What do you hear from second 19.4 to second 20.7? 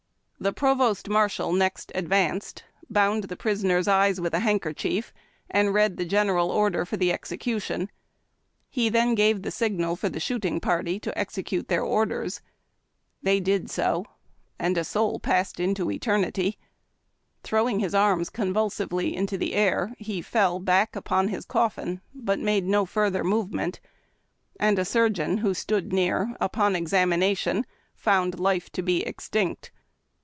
air, he fell